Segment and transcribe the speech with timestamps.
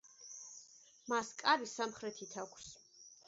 [1.11, 2.73] მას კარი სამხრეთით აქვს.